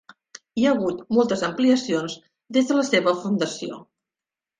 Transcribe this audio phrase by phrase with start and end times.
[0.59, 2.15] Hi ha hagut moltes ampliacions
[2.57, 3.79] des de la seva fundació.